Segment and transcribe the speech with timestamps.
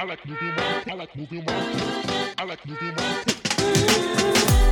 [0.00, 0.90] I like moving around.
[0.90, 2.34] I like moving around.
[2.38, 4.69] I like moving around.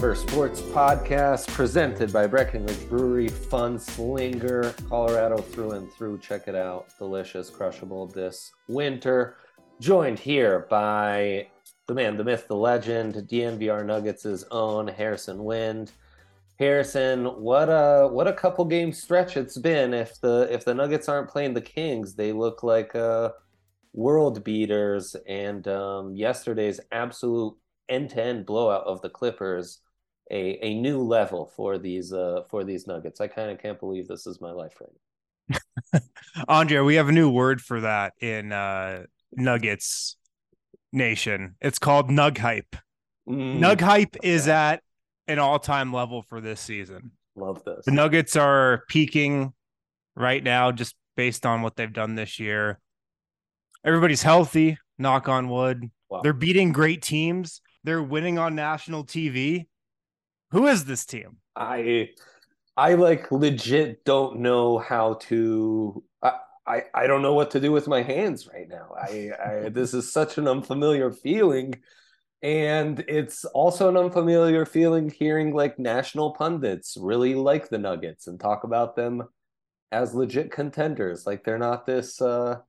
[0.00, 6.16] Denver Sports Podcast, presented by Breckenridge Brewery, Funslinger, Colorado through and through.
[6.20, 6.86] Check it out.
[6.96, 9.36] Delicious, crushable this winter.
[9.78, 11.48] Joined here by
[11.86, 15.92] the man, the myth, the legend, DNVR Nuggets' own Harrison Wind.
[16.58, 19.92] Harrison, what a what a couple game stretch it's been.
[19.92, 23.32] If the if the Nuggets aren't playing the Kings, they look like uh,
[23.92, 25.14] world beaters.
[25.28, 27.54] And um, yesterday's absolute
[27.90, 29.80] end-to-end blowout of the Clippers,
[30.30, 33.20] a, a new level for these uh, for these Nuggets.
[33.20, 35.58] I kind of can't believe this is my life right
[35.92, 36.00] now.
[36.48, 40.16] Andre, we have a new word for that in uh, Nuggets
[40.92, 41.56] Nation.
[41.60, 42.76] It's called Nug Hype.
[43.28, 44.82] Mm, Nug Hype is at
[45.26, 47.12] an all time level for this season.
[47.36, 47.84] love this.
[47.84, 49.52] The Nuggets are peaking
[50.16, 52.78] right now just based on what they've done this year.
[53.84, 55.90] Everybody's healthy, knock on wood.
[56.08, 56.20] Wow.
[56.22, 57.60] They're beating great teams.
[57.82, 59.66] They're winning on national TV.
[60.52, 61.36] Who is this team?
[61.56, 62.10] I
[62.76, 66.32] I like legit don't know how to I,
[66.66, 68.94] I I don't know what to do with my hands right now.
[69.00, 71.74] I, I this is such an unfamiliar feeling.
[72.42, 78.40] And it's also an unfamiliar feeling hearing like national pundits really like the Nuggets and
[78.40, 79.24] talk about them
[79.92, 81.26] as legit contenders.
[81.26, 82.60] Like they're not this uh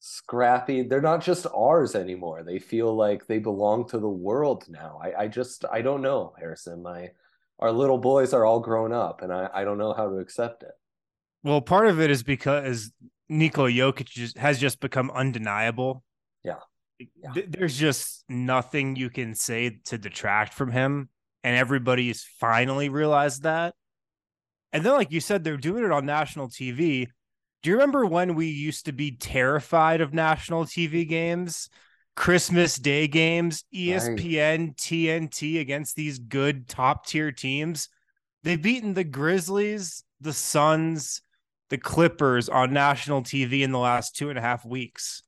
[0.00, 2.42] scrappy, they're not just ours anymore.
[2.42, 5.00] They feel like they belong to the world now.
[5.02, 6.82] I, I just I don't know, Harrison.
[6.82, 7.10] My
[7.58, 10.62] our little boys are all grown up and I, I don't know how to accept
[10.62, 10.72] it.
[11.42, 12.92] Well, part of it is because
[13.28, 16.02] Nikola Jokic just, has just become undeniable.
[16.44, 16.60] Yeah.
[16.98, 17.42] Yeah.
[17.48, 21.08] There's just nothing you can say to detract from him.
[21.44, 23.74] And everybody's finally realized that.
[24.72, 27.08] And then, like you said, they're doing it on national TV.
[27.62, 31.68] Do you remember when we used to be terrified of national TV games?
[32.14, 37.88] Christmas Day games, ESPN, TNT against these good top tier teams.
[38.42, 41.22] They've beaten the Grizzlies, the Suns,
[41.70, 45.22] the Clippers on national TV in the last two and a half weeks.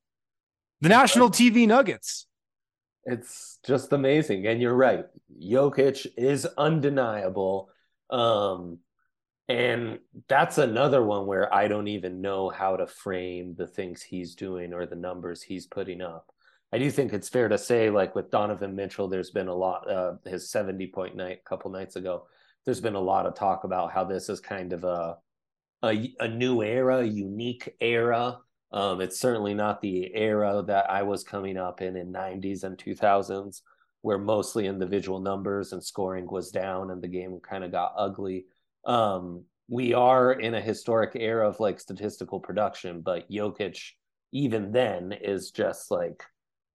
[0.80, 2.26] The national TV Nuggets.
[3.04, 4.46] It's just amazing.
[4.46, 5.04] And you're right.
[5.40, 7.70] Jokic is undeniable.
[8.10, 8.78] Um,
[9.50, 14.36] and that's another one where I don't even know how to frame the things he's
[14.36, 16.32] doing or the numbers he's putting up.
[16.72, 19.90] I do think it's fair to say, like with Donovan Mitchell, there's been a lot,
[19.90, 22.28] uh, his 70 point night a couple nights ago,
[22.64, 25.16] there's been a lot of talk about how this is kind of a,
[25.82, 28.38] a, a new era, unique era.
[28.70, 32.78] Um, it's certainly not the era that I was coming up in in 90s and
[32.78, 33.62] 2000s,
[34.02, 38.46] where mostly individual numbers and scoring was down and the game kind of got ugly.
[38.84, 43.78] Um, we are in a historic era of like statistical production, but Jokic,
[44.32, 46.24] even then, is just like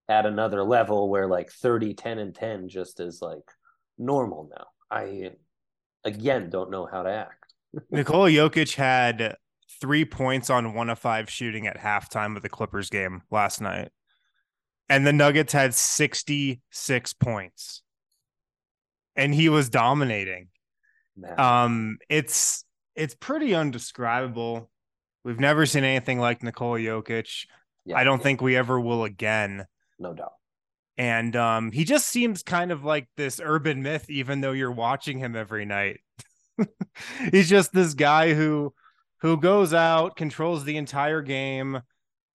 [0.08, 3.50] at another level where like 30, 10, and 10 just is like
[3.98, 4.66] normal now.
[4.90, 5.32] I,
[6.04, 7.54] again, don't know how to act.
[7.90, 9.36] Nikola Jokic had
[9.80, 13.90] three points on one of five shooting at halftime of the Clippers game last night.
[14.88, 17.82] And the Nuggets had 66 points.
[19.16, 20.48] And he was dominating.
[21.36, 22.64] Um, it's
[22.94, 24.70] it's pretty undescribable.
[25.24, 27.46] We've never seen anything like Nikola Jokic.
[27.84, 29.66] Yeah, I don't think we ever will again.
[29.98, 30.32] no doubt.
[30.96, 35.18] And um, he just seems kind of like this urban myth, even though you're watching
[35.18, 36.00] him every night.
[37.32, 38.72] He's just this guy who
[39.20, 41.80] who goes out, controls the entire game,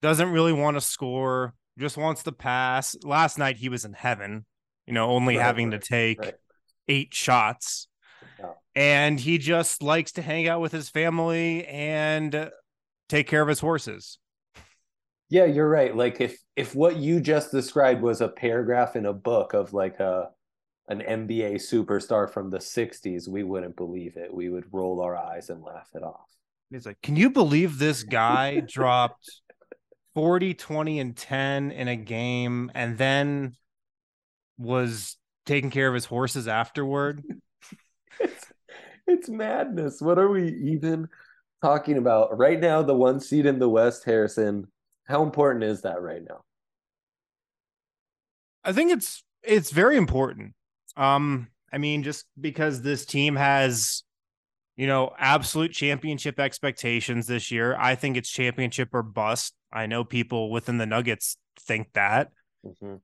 [0.02, 2.96] doesn't really want to score, just wants to pass.
[3.02, 4.44] Last night he was in heaven,
[4.86, 6.34] you know, only Right, having right, to take right.
[6.88, 7.88] eight shots.
[8.40, 8.52] Yeah.
[8.74, 12.50] And he just likes to hang out with his family and
[13.08, 14.18] take care of his horses.
[15.28, 15.94] Yeah, you're right.
[15.96, 20.00] Like if if what you just described was a paragraph in a book of like
[20.00, 20.30] a
[20.88, 24.34] an NBA superstar from the 60s, we wouldn't believe it.
[24.34, 26.26] We would roll our eyes and laugh it off.
[26.70, 29.30] He's like, Can you believe this guy dropped
[30.14, 33.54] 40, 20, and 10 in a game and then
[34.58, 35.16] was
[35.46, 37.22] taking care of his horses afterward?
[38.18, 38.52] It's,
[39.06, 40.00] it's madness.
[40.00, 41.08] What are we even
[41.62, 42.36] talking about?
[42.36, 44.66] Right now, the one seed in the West, Harrison,
[45.06, 46.42] how important is that right now?
[48.64, 50.54] I think it's it's very important.
[50.96, 54.02] Um, I mean, just because this team has,
[54.76, 59.54] you know, absolute championship expectations this year, I think it's championship or bust.
[59.72, 62.30] I know people within the Nuggets think that.
[62.64, 63.00] Mhm.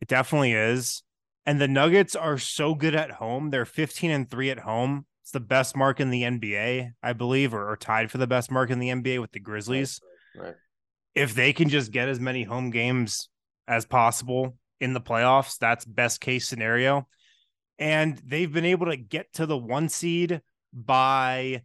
[0.00, 1.02] It definitely is.
[1.46, 3.50] And the Nuggets are so good at home.
[3.50, 5.06] They're 15 and 3 at home.
[5.22, 8.50] It's the best mark in the NBA, I believe, or, or tied for the best
[8.50, 10.00] mark in the NBA with the Grizzlies.
[10.36, 10.54] Right.
[11.14, 13.28] If they can just get as many home games
[13.66, 17.06] as possible in the playoffs, that's best case scenario.
[17.78, 20.42] And they've been able to get to the one seed
[20.72, 21.62] by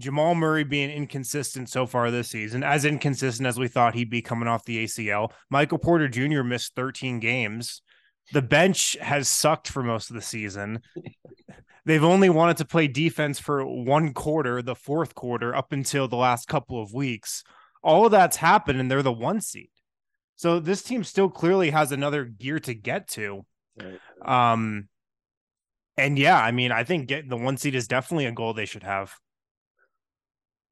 [0.00, 4.22] Jamal Murray being inconsistent so far this season, as inconsistent as we thought he'd be
[4.22, 5.32] coming off the ACL.
[5.50, 6.42] Michael Porter Jr.
[6.42, 7.82] missed 13 games.
[8.32, 10.82] The bench has sucked for most of the season.
[11.84, 16.16] They've only wanted to play defense for one quarter, the fourth quarter, up until the
[16.16, 17.42] last couple of weeks.
[17.82, 19.70] All of that's happened, and they're the one seed.
[20.36, 23.44] So this team still clearly has another gear to get to.
[23.78, 23.98] Right.
[24.52, 24.88] Um,
[25.96, 28.66] and yeah, I mean, I think getting the one seed is definitely a goal they
[28.66, 29.14] should have.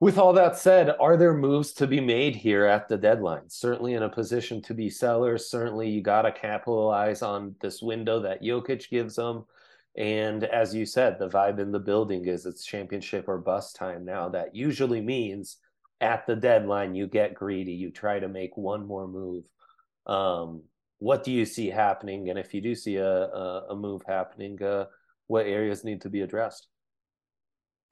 [0.01, 3.49] With all that said, are there moves to be made here at the deadline?
[3.49, 5.51] Certainly in a position to be sellers.
[5.51, 9.45] Certainly, you got to capitalize on this window that Jokic gives them.
[9.97, 14.05] And as you said, the vibe in the building is it's championship or bust time
[14.05, 14.29] now.
[14.29, 15.57] That usually means
[16.01, 17.73] at the deadline, you get greedy.
[17.73, 19.43] You try to make one more move.
[20.07, 20.63] Um,
[20.99, 22.31] what do you see happening?
[22.31, 24.85] And if you do see a, a, a move happening, uh,
[25.27, 26.69] what areas need to be addressed?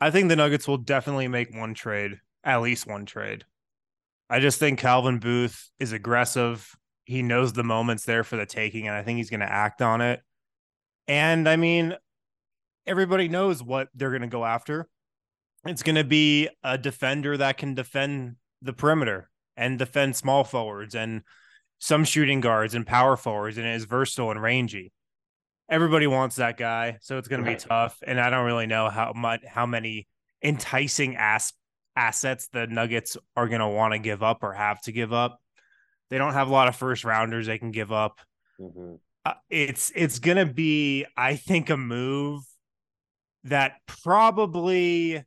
[0.00, 3.44] I think the Nuggets will definitely make one trade, at least one trade.
[4.28, 6.74] I just think Calvin Booth is aggressive.
[7.04, 9.80] He knows the moment's there for the taking, and I think he's going to act
[9.80, 10.20] on it.
[11.06, 11.96] And I mean,
[12.86, 14.88] everybody knows what they're going to go after.
[15.64, 20.94] It's going to be a defender that can defend the perimeter and defend small forwards
[20.94, 21.22] and
[21.78, 24.92] some shooting guards and power forwards and is versatile and rangy.
[25.68, 27.98] Everybody wants that guy, so it's going to be tough.
[28.06, 30.06] And I don't really know how much how many
[30.42, 31.52] enticing ass
[31.96, 35.40] assets the Nuggets are going to want to give up or have to give up.
[36.10, 38.20] They don't have a lot of first rounders they can give up.
[38.60, 39.00] Mhm.
[39.24, 42.44] Uh, it's it's going to be, I think, a move
[43.44, 45.24] that probably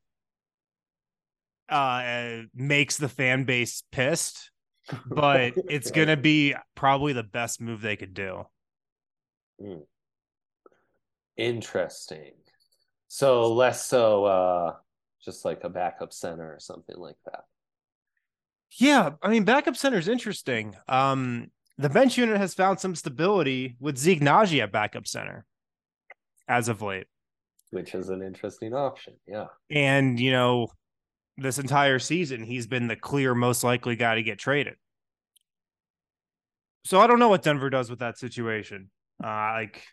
[1.68, 4.52] uh makes the fan base pissed,
[5.06, 8.46] but it's going to be probably the best move they could do.
[11.40, 12.34] Interesting.
[13.08, 14.74] So less so uh
[15.24, 17.42] just like a backup center or something like that.
[18.78, 20.76] Yeah, I mean, backup center is interesting.
[20.88, 25.46] Um, the bench unit has found some stability with Zeke Nnaji at backup center
[26.48, 27.08] as of late.
[27.72, 29.16] Which is an interesting option.
[29.28, 29.48] Yeah.
[29.70, 30.68] And, you know,
[31.38, 34.76] this entire season, he's been the clear most likely guy to get traded.
[36.86, 38.90] So I don't know what Denver does with that situation.
[39.24, 39.84] Uh, like,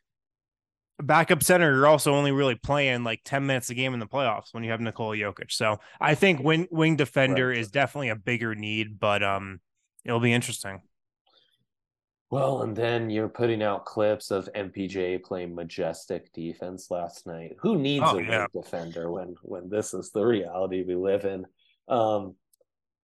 [1.02, 4.52] backup center, you're also only really playing like 10 minutes a game in the playoffs
[4.52, 5.52] when you have Nikola Jokic.
[5.52, 7.58] So I think wing, wing defender Right.
[7.58, 9.60] is definitely a bigger need, but um,
[10.04, 10.80] it'll be interesting.
[12.30, 17.56] Well, and then you're putting out clips of MPJ playing majestic defense last night.
[17.60, 18.46] Who needs Oh, a yeah.
[18.52, 21.46] wing defender when when this is the reality we live in?
[21.88, 22.34] Um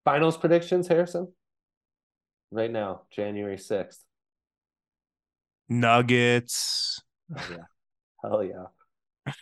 [0.05, 1.33] finals predictions, Harrison?
[2.51, 4.01] Right now, January 6th.
[5.69, 7.01] Nuggets.
[7.31, 7.65] Yeah.
[8.23, 8.65] Hell yeah.
[9.27, 9.35] Uh,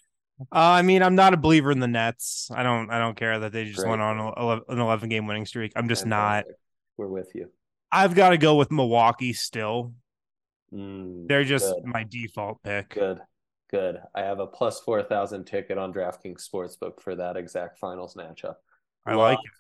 [0.52, 2.50] I mean, I'm not a believer in the Nets.
[2.54, 2.90] I don't.
[2.90, 3.90] I don't care that they just Great.
[3.90, 5.72] went on a- an 11 game winning streak.
[5.76, 6.46] I'm just not.
[6.96, 7.50] We're with you.
[7.92, 9.92] I've got to go with Milwaukee still.
[10.72, 11.84] Mm, They're just Good.
[11.84, 12.90] my default pick.
[12.90, 13.20] good.
[13.70, 13.98] Good.
[14.14, 18.54] I have a plus four thousand ticket on DraftKings Sportsbook for that exact finals matchup.
[19.04, 19.50] I like it.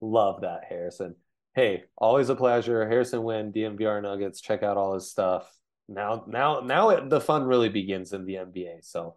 [0.00, 1.16] Love that, Harrison.
[1.54, 2.86] Hey, always a pleasure.
[2.88, 4.40] Harrison Wind, DNVR Nuggets.
[4.40, 5.52] Check out all his stuff.
[5.88, 8.84] Now, now, now it, the fun really begins in the NBA.
[8.84, 9.14] So,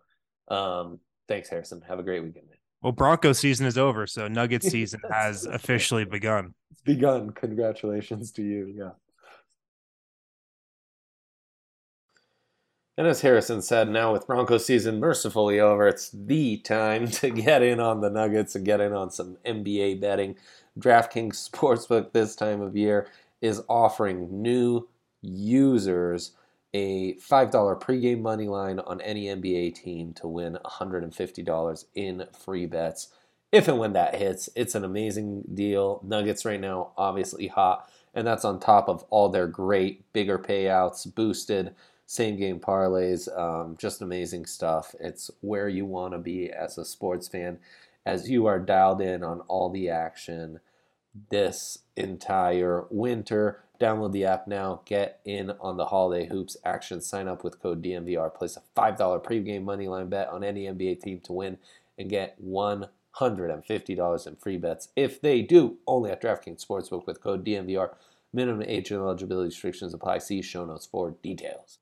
[0.48, 1.82] um, thanks, Harrison.
[1.88, 2.48] Have a great weekend.
[2.48, 2.58] Man.
[2.82, 6.54] Well, Broncos season is over, so Nuggets season has officially begun.
[6.72, 7.32] It's begun.
[7.32, 8.74] Congratulations to you.
[8.76, 8.92] Yeah.
[12.98, 17.64] And as Harrison said, now with Bronco season mercifully over, it's the time to get
[17.64, 20.36] in on the Nuggets and get in on some NBA betting.
[20.80, 23.08] DraftKings Sportsbook this time of year
[23.42, 24.88] is offering new
[25.22, 26.34] users
[26.74, 33.10] a $5 pregame money line on any NBA team to win $150 in free bets.
[33.52, 36.02] If and when that hits, it's an amazing deal.
[36.04, 41.14] Nuggets right now, obviously hot, and that's on top of all their great bigger payouts,
[41.14, 41.76] boosted
[42.12, 44.94] same game parlays, um, just amazing stuff.
[45.00, 47.58] It's where you want to be as a sports fan,
[48.06, 50.60] as you are dialed in on all the action
[51.30, 53.64] this entire winter.
[53.82, 54.82] Download the app now.
[54.86, 57.02] Get in on the holiday hoops action.
[57.02, 58.32] Sign up with code DNVR.
[58.32, 61.58] Place a $5 pregame money line bet on any NBA team to win
[61.98, 64.90] and get $150 in free bets.
[64.96, 67.96] If they do, only at DraftKings Sportsbook with code DNVR.
[68.32, 70.20] Minimum age and eligibility restrictions apply.
[70.20, 71.80] See show notes for details.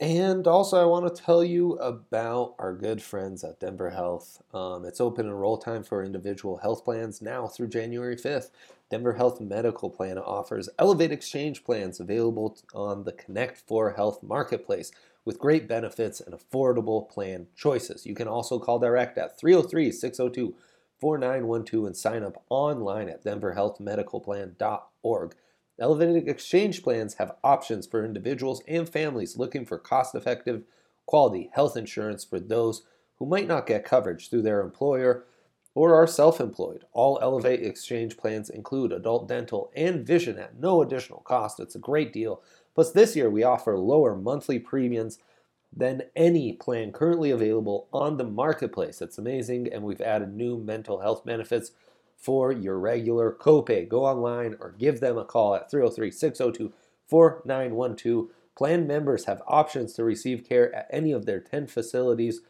[0.00, 4.42] And also, I want to tell you about our good friends at Denver Health.
[4.54, 8.48] Um, it's open enroll time for individual health plans now through January 5th.
[8.90, 14.90] Denver Health Medical Plan offers Elevate Exchange plans available on the Connect for Health marketplace
[15.26, 18.06] with great benefits and affordable plan choices.
[18.06, 20.54] You can also call direct at 303 602
[20.98, 25.34] 4912 and sign up online at denverhealthmedicalplan.org.
[25.80, 30.62] Elevated exchange plans have options for individuals and families looking for cost effective,
[31.06, 32.82] quality health insurance for those
[33.16, 35.24] who might not get coverage through their employer
[35.74, 36.84] or are self employed.
[36.92, 41.60] All Elevate exchange plans include adult dental and vision at no additional cost.
[41.60, 42.42] It's a great deal.
[42.74, 45.18] Plus, this year we offer lower monthly premiums
[45.74, 49.00] than any plan currently available on the marketplace.
[49.00, 51.72] It's amazing, and we've added new mental health benefits
[52.20, 53.88] for your regular copay.
[53.88, 56.72] Go online or give them a call at 303 602
[57.08, 58.28] 4912.
[58.56, 62.40] Plan members have options to receive care at any of their 10 facilities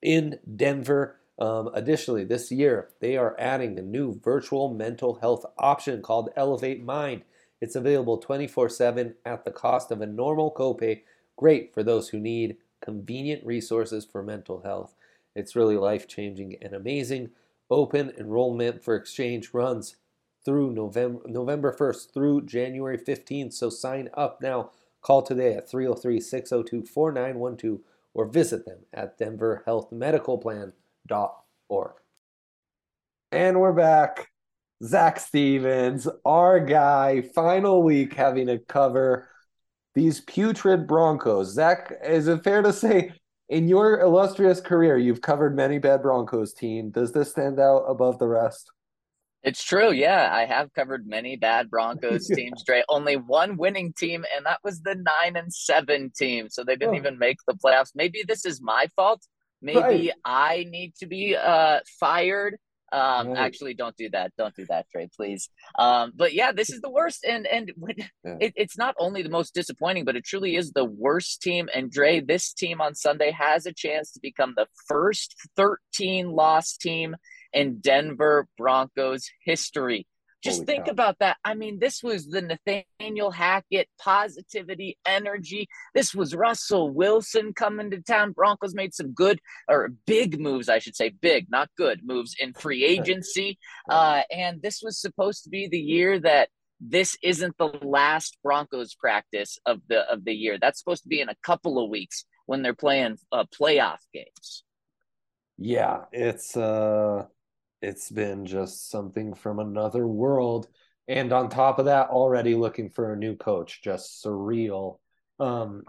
[0.00, 1.16] in Denver.
[1.38, 6.84] Um, additionally, this year they are adding a new virtual mental health option called Elevate
[6.84, 7.22] Mind.
[7.60, 11.02] It's available 24 7 at the cost of a normal copay.
[11.36, 14.94] Great for those who need convenient resources for mental health.
[15.34, 17.30] It's really life changing and amazing.
[17.70, 19.96] Open enrollment for exchange runs
[20.44, 23.54] through November November 1st through January 15th.
[23.54, 24.70] So sign up now.
[25.00, 27.80] Call today at 303-602-4912
[28.14, 31.92] or visit them at denverhealthmedicalplan.org.
[33.32, 34.30] And we're back.
[34.82, 39.28] Zac Stevens, our guy, final week having to cover
[39.94, 41.52] these putrid Broncos.
[41.52, 43.12] Zac, is it fair to say
[43.48, 46.92] in your illustrious career, you've covered many bad Broncos teams.
[46.92, 48.70] Does this stand out above the rest?
[49.42, 49.92] It's true.
[49.92, 52.82] Yeah, I have covered many bad Broncos teams, Dre.
[52.88, 56.48] Only one winning team, and that was the nine and seven team.
[56.48, 56.98] So they didn't Oh.
[56.98, 57.90] even make the playoffs.
[57.94, 59.22] Maybe this is my fault.
[59.60, 60.10] Maybe Right.
[60.24, 62.56] I need to be uh fired.
[62.94, 63.38] Um, Right.
[63.38, 64.32] actually, don't do that.
[64.38, 65.50] Don't do that, Dre, please.
[65.78, 67.72] Um, but yeah, this is the worst, and and
[68.24, 68.36] Yeah.
[68.40, 71.68] it, it's not only the most disappointing, but it truly is the worst team.
[71.74, 76.76] And Dre, this team on Sunday has a chance to become the first 13 loss
[76.76, 77.16] team
[77.52, 80.06] in Denver Broncos history.
[80.44, 80.90] Just Holy think cow.
[80.92, 81.38] about that.
[81.42, 85.68] I mean, this was the Nathaniel Hackett positivity, energy.
[85.94, 88.32] This was Russell Wilson coming to town.
[88.32, 92.52] Broncos made some good or big moves, I should say, big, not good moves in
[92.52, 93.58] free agency.
[93.88, 98.94] Uh, and this was supposed to be the year that this isn't the last Broncos
[98.94, 100.58] practice of the of the year.
[100.60, 104.64] That's supposed to be in a couple of weeks when they're playing uh, playoff games.
[105.56, 107.26] Yeah, it's uh
[107.84, 110.68] it's been just something from another world.
[111.06, 114.98] And on top of that, already looking for a new coach, just surreal.
[115.38, 115.82] Um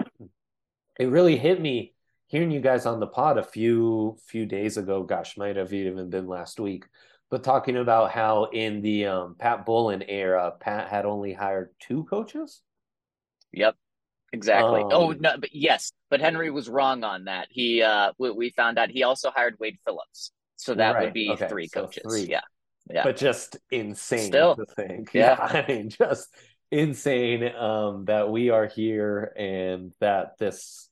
[1.00, 1.94] it really hit me
[2.28, 6.10] hearing you guys on the pod a few few days ago, gosh, might have even
[6.10, 6.86] been last week,
[7.30, 12.04] but talking about how in the um Pat Bowlen era, Pat had only hired two
[12.06, 12.62] coaches.
[13.54, 13.76] Yep.
[14.34, 14.82] Exactly.
[14.92, 17.48] oh Um, no, but yes, but Henry was wrong on that.
[17.50, 20.32] He uh we, we found out he also hired Wade Phillips.
[20.58, 22.04] So that Right, would be okay, three so coaches.
[22.04, 22.24] three.
[22.30, 22.42] Yeah.
[22.90, 23.04] Yeah.
[23.04, 24.56] but just insane Still.
[24.58, 25.10] to think.
[25.14, 25.36] Yeah.
[25.54, 25.64] Yeah.
[25.64, 26.28] I mean, just
[26.72, 30.90] insane um, that we are here and that this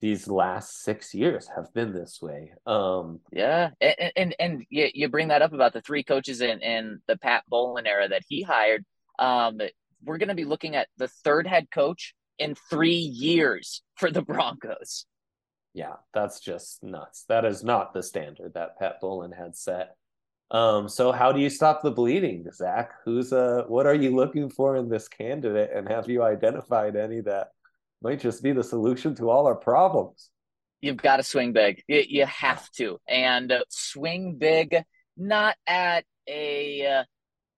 [0.00, 2.52] these last six years have been this way.
[2.66, 6.60] Um, Yeah, and and, and you, you bring that up about the three coaches in,
[6.62, 8.84] in the Pat Bowlen era that he hired.
[9.18, 9.60] Um,
[10.02, 14.22] we're going to be looking at the third head coach in three years for the
[14.22, 15.04] Broncos.
[15.72, 17.24] Yeah, that's just nuts.
[17.28, 19.96] That is not the standard that Pat Bowlen had set.
[20.50, 22.90] Um, so how do you stop the bleeding, Zac?
[23.04, 27.20] Who's uh what are you looking for in this candidate, and have you identified any
[27.20, 27.52] that
[28.02, 30.30] might just be the solution to all our problems?
[30.80, 31.84] You've got to swing big.
[31.86, 34.82] You, you have to, and uh, swing big,
[35.16, 37.04] not at a uh,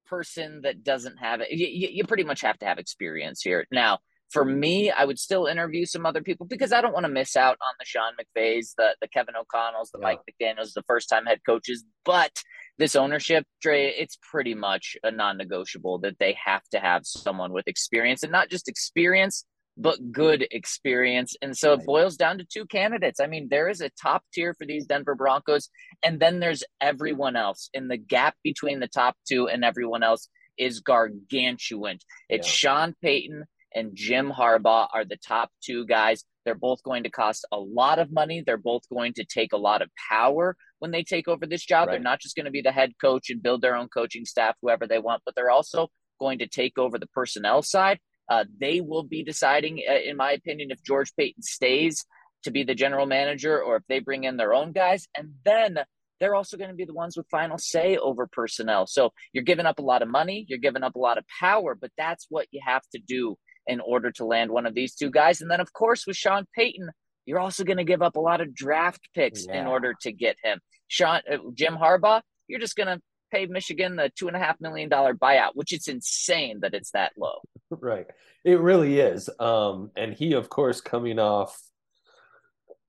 [0.07, 1.51] person that doesn't have it.
[1.51, 3.67] You, you you pretty much have to have experience here.
[3.71, 4.01] Now,
[4.33, 7.37] for me, I would still interview some other people because I don't want to miss
[7.37, 10.05] out on the Sean McVays, the the Kevin O'Connells, the Yeah.
[10.05, 11.85] Mike McDaniels, the first time head coaches.
[12.05, 12.43] But
[12.79, 17.69] this ownership, Dre, it's pretty much a non-negotiable that they have to have someone with
[17.69, 19.45] experience and not just experience,
[19.77, 21.37] but good experience.
[21.43, 23.21] And so it boils down to two candidates.
[23.21, 25.69] I mean, there is a top tier for these Denver Broncos,
[26.03, 27.69] and then there's everyone else.
[27.75, 31.99] And the gap between the top two and everyone else is gargantuan.
[32.29, 32.53] It's Yeah.
[32.53, 33.45] Sean Payton
[33.75, 36.25] and Jim Harbaugh are the top two guys.
[36.45, 38.43] They're both going to cost a lot of money.
[38.45, 41.89] They're both going to take a lot of power when they take over this job.
[41.89, 44.57] They're not just going to be the head coach and build their own coaching staff,
[44.61, 45.89] whoever they want, but they're also
[46.21, 47.99] going to take over the personnel side.
[48.29, 52.05] Uh, they will be deciding, uh, in my opinion, if George Paton stays
[52.45, 55.07] to be the general manager or if they bring in their own guys.
[55.17, 55.79] And then
[56.19, 58.87] they're also going to be the ones with final say over personnel.
[58.87, 61.75] So you're giving up a lot of money, you're giving up a lot of power,
[61.75, 65.11] but that's what you have to do in order to land one of these two
[65.11, 65.41] guys.
[65.41, 66.91] And then, of course, with Sean Payton,
[67.27, 70.37] you're also going to give up a lot of draft picks in order to get
[70.43, 70.61] him.
[70.89, 73.01] Sean, uh, Jim Harbaugh, you're just going to
[73.33, 76.91] pay Michigan the two and a half million dollar buyout, which it's insane that it's
[76.93, 77.39] that low.
[77.81, 78.07] Right.
[78.45, 79.31] It really is.
[79.39, 81.59] Um, and he, of course, coming off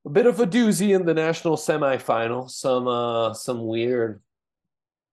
[0.05, 2.49] a bit of a doozy in the national semifinal.
[2.49, 4.21] Some uh some weird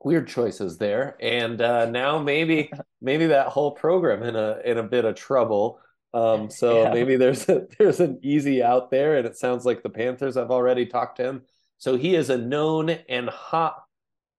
[0.03, 1.17] weird choices there.
[1.21, 5.81] And uh now maybe maybe that whole program in a in a bit of trouble.
[6.13, 6.93] Um, so Yeah.
[6.95, 10.51] maybe there's a there's an easy out there, and it sounds like the Panthers have
[10.51, 11.43] already talked to him.
[11.79, 13.77] So he is a known and hot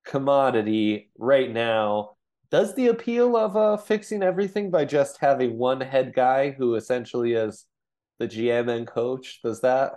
[0.06, 2.12] commodity right now.
[2.52, 7.34] Does the appeal of uh, fixing everything by just having one head guy who essentially
[7.34, 7.65] is
[8.19, 9.91] the GM and coach, does that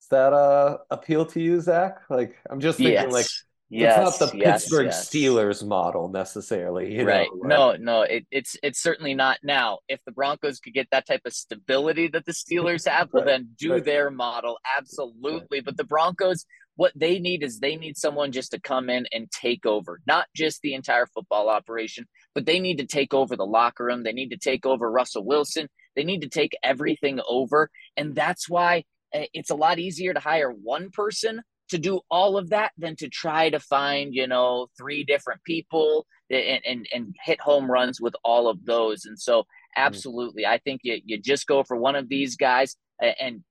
[0.00, 1.98] does that uh appeal to you, Zac?
[2.10, 3.12] Like I'm just thinking yes.
[3.12, 3.26] like
[3.68, 4.08] yes.
[4.08, 5.08] it's not the yes, Pittsburgh yes.
[5.08, 7.28] Steelers model necessarily, you right.
[7.42, 7.72] know.
[7.72, 9.78] No, no, it, it's it's certainly not now.
[9.88, 13.50] If the Broncos could get that type of stability that the Steelers have, well, then
[13.58, 13.84] do right.
[13.84, 15.60] their model absolutely.
[15.60, 19.30] But the Broncos, what they need is they need someone just to come in and
[19.30, 23.46] take over, not just the entire football operation, but they need to take over the
[23.46, 24.02] locker room.
[24.02, 25.68] They need to take over Russell Wilson.
[25.96, 30.20] They need to take everything over, and that's why uh, it's a lot easier to
[30.20, 34.68] hire one person to do all of that than to try to find you know
[34.78, 39.04] three different people and and, and hit home runs with all of those.
[39.04, 39.44] And so
[39.76, 42.76] absolutely i think you, you just go for one of these guys.
[43.00, 43.44] And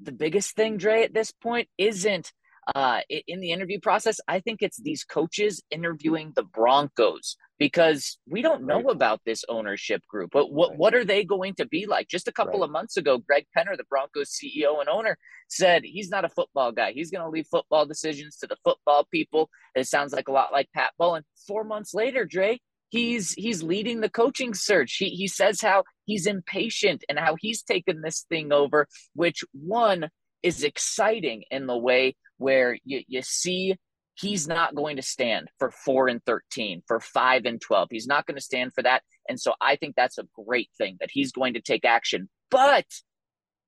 [0.00, 2.32] the biggest thing dre at this point isn't
[2.74, 8.42] uh, in the interview process i think it's these coaches interviewing the broncos because we
[8.42, 8.96] don't know Right.
[8.96, 10.78] about this ownership group but what, Right.
[10.78, 12.66] what are they going to be like just a couple Right.
[12.66, 15.16] of months ago greg penner the broncos ceo and owner
[15.48, 16.92] said he's not a football guy.
[16.92, 19.50] He's going to leave football decisions to the football people.
[19.74, 21.24] It sounds like a lot like Pat Bowlen.
[21.46, 24.96] Four months later, Dre, he's he's leading the coaching search.
[24.96, 30.08] He he says how he's impatient and how he's taken this thing over, which one
[30.42, 33.76] is exciting in the way where you, you see
[34.14, 37.88] he's not going to stand for four and 13, for five and 12.
[37.90, 39.02] He's not going to stand for that.
[39.28, 42.28] And so I think that's a great thing that he's going to take action.
[42.50, 42.86] But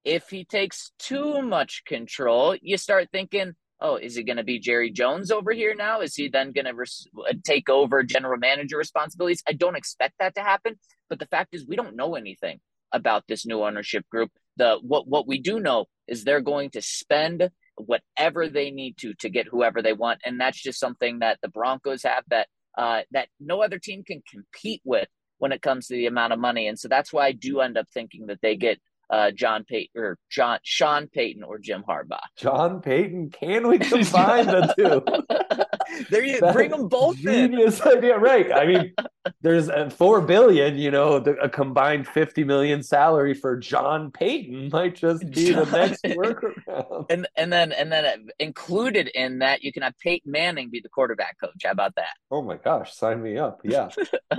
[0.04, 4.58] if he takes too much control, you start thinking, oh, is it going to be
[4.58, 6.00] Jerry Jones over here now?
[6.00, 9.42] Is he then going to res- uh, take over general manager responsibilities?
[9.48, 10.78] I don't expect that to happen.
[11.08, 12.60] But the fact is, we don't know anything
[12.92, 14.30] about this new ownership group.
[14.56, 19.14] The what what we do know is they're going to spend whatever they need to
[19.14, 23.02] to get whoever they want, and that's just something that the Broncos have that uh,
[23.12, 25.08] that no other team can compete with
[25.38, 26.68] when it comes to the amount of money.
[26.68, 28.78] And so that's why I do end up thinking that they get
[29.10, 32.18] uh, John Payton or John Sean Payton or Jim Harbaugh.
[32.36, 35.63] John Payton, can we combine the two?
[36.10, 37.52] there you bring them both in.
[37.52, 38.52] Genius idea, right?
[38.52, 38.94] I mean,
[39.40, 40.76] there's a four billion.
[40.76, 45.64] You know, the, a combined fifty million salary for John Payton might just be the
[45.64, 47.06] John- next workaround.
[47.10, 50.88] And and then and then included in that, you can have Peyton Manning be the
[50.88, 51.52] quarterback coach.
[51.64, 52.14] How about that?
[52.30, 53.60] Oh my gosh, sign me up!
[53.64, 53.88] Yeah.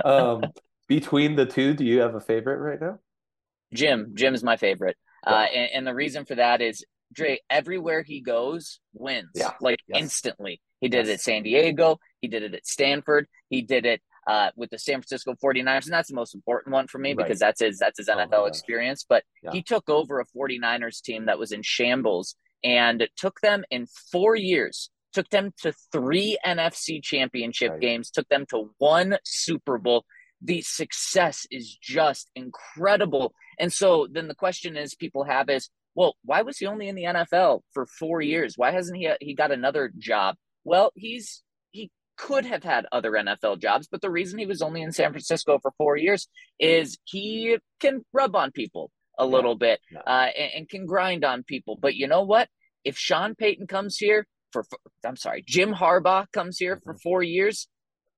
[0.04, 0.42] Um,
[0.88, 2.98] between the two, do you have a favorite right now?
[3.74, 4.96] Jim, Jim is my favorite.
[5.26, 5.32] Yeah.
[5.32, 9.30] Uh, and, and the reason for that is Dre, everywhere he goes, wins.
[9.34, 9.52] Yeah.
[9.60, 10.02] Like Yes.
[10.02, 10.60] instantly.
[10.80, 11.98] He did it at San Diego.
[12.20, 13.26] He did it at Stanford.
[13.48, 15.84] He did it uh, with the San Francisco 49ers.
[15.84, 17.18] And that's the most important one for me Right.
[17.26, 18.48] because that's his that's his Oh NFL gosh.
[18.48, 19.04] experience.
[19.08, 19.52] But Yeah.
[19.52, 22.34] he took over a 49ers team that was in shambles
[22.64, 27.80] and it took them in four years, took them to three NFC championship Right.
[27.80, 30.04] games, took them to one Super Bowl.
[30.42, 33.32] The success is just incredible.
[33.58, 36.94] And so then the question is people have is, well, why was he only in
[36.94, 38.54] the NFL for four years?
[38.58, 40.36] Why hasn't he he got another job?
[40.66, 44.82] Well, he's he could have had other NFL jobs, but the reason he was only
[44.82, 49.80] in San Francisco for four years is he can rub on people a little bit
[50.06, 51.78] uh, and, and can grind on people.
[51.80, 52.48] But you know what?
[52.84, 54.64] If Sean Payton comes here for,
[55.04, 57.68] I'm sorry, Jim Harbaugh comes here for four years,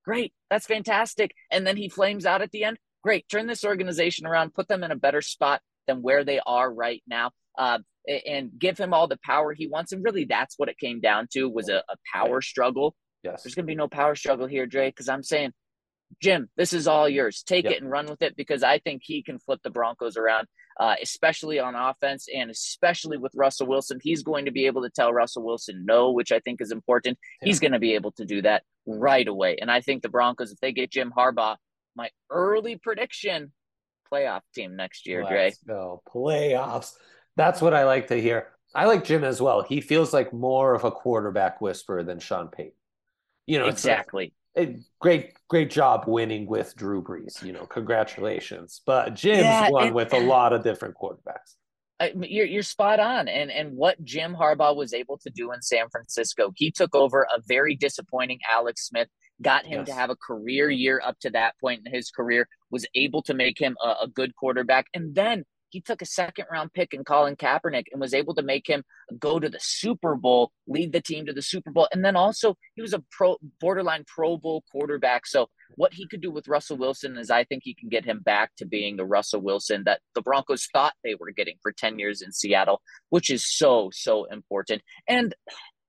[0.02, 1.34] great, that's fantastic.
[1.50, 2.78] And then he flames out at the end.
[3.02, 6.72] Great, turn this organization around, put them in a better spot than where they are
[6.72, 7.30] right now.
[7.58, 7.78] Uh,
[8.26, 9.92] and give him all the power he wants.
[9.92, 12.94] And really, that's what it came down to was a, a power struggle.
[13.22, 13.42] Yes.
[13.42, 15.52] There's going to be no power struggle here, Dre, because I'm saying,
[16.22, 17.42] Jim, this is all yours.
[17.42, 17.72] Take Yep.
[17.74, 20.46] it and run with it because I think he can flip the Broncos around,
[20.80, 23.98] uh, especially on offense and especially with Russell Wilson.
[24.02, 27.18] He's going to be able to tell Russell Wilson no, which I think is important.
[27.42, 29.58] He's going to be able to do that right away.
[29.60, 31.56] And I think the Broncos, if they get Jim Harbaugh,
[31.94, 33.52] my early prediction,
[34.10, 35.44] playoff team next year, Dre.
[35.44, 36.94] Let's go playoffs.
[37.38, 38.48] That's what I like to hear.
[38.74, 39.62] I like Jim as well.
[39.62, 42.72] He feels like more of a quarterback whisperer than Sean Payton.
[43.46, 44.34] You know, like, Exactly.
[44.56, 47.42] eh, great, great job winning with Drew Brees.
[47.42, 48.82] You know, congratulations.
[48.84, 51.54] But Jim's Yeah, won and- with a lot of different quarterbacks.
[52.00, 55.60] I, you're you're spot on, and and what Jim Harbaugh was able to do in
[55.62, 59.08] San Francisco, he took over a very disappointing Alex Smith,
[59.42, 62.86] got him to have a career year up to that point in his career, was
[62.94, 66.72] able to make him a, a good quarterback, and then he took a second round
[66.72, 68.82] pick in Colin Kaepernick and was able to make him
[69.18, 72.56] go to the Super Bowl, lead the team to the Super Bowl, and then also
[72.74, 75.26] he was a pro borderline Pro Bowl quarterback.
[75.26, 78.20] So what he could do with Russell Wilson is I think he can get him
[78.20, 81.98] back to being the Russell Wilson that the Broncos thought they were getting for 10
[81.98, 84.82] years in Seattle, which is so, so important.
[85.06, 85.34] And